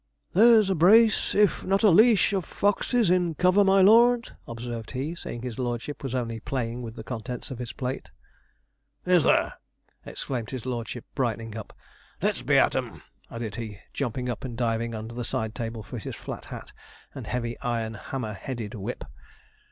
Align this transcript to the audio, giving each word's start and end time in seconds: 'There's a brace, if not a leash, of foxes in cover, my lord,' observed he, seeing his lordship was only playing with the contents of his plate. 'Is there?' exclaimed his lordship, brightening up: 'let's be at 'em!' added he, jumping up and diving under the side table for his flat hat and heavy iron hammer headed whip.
'There's 0.33 0.67
a 0.71 0.73
brace, 0.73 1.35
if 1.35 1.63
not 1.63 1.83
a 1.83 1.91
leash, 1.91 2.33
of 2.33 2.43
foxes 2.43 3.11
in 3.11 3.35
cover, 3.35 3.63
my 3.63 3.83
lord,' 3.83 4.35
observed 4.47 4.89
he, 4.93 5.13
seeing 5.13 5.43
his 5.43 5.59
lordship 5.59 6.01
was 6.01 6.15
only 6.15 6.39
playing 6.39 6.81
with 6.81 6.95
the 6.95 7.03
contents 7.03 7.51
of 7.51 7.59
his 7.59 7.71
plate. 7.71 8.09
'Is 9.05 9.25
there?' 9.25 9.53
exclaimed 10.03 10.49
his 10.49 10.65
lordship, 10.65 11.05
brightening 11.13 11.55
up: 11.55 11.71
'let's 12.19 12.41
be 12.41 12.57
at 12.57 12.73
'em!' 12.75 13.03
added 13.29 13.57
he, 13.57 13.77
jumping 13.93 14.27
up 14.27 14.43
and 14.43 14.57
diving 14.57 14.95
under 14.95 15.13
the 15.13 15.23
side 15.23 15.53
table 15.53 15.83
for 15.83 15.99
his 15.99 16.15
flat 16.15 16.45
hat 16.45 16.71
and 17.13 17.27
heavy 17.27 17.55
iron 17.59 17.93
hammer 17.93 18.33
headed 18.33 18.73
whip. 18.73 19.03